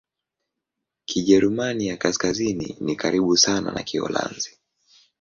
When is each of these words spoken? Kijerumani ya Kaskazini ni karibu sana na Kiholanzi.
Kijerumani 1.05 1.87
ya 1.87 1.97
Kaskazini 1.97 2.75
ni 2.79 2.95
karibu 2.95 3.37
sana 3.37 3.71
na 3.71 3.83
Kiholanzi. 3.83 4.57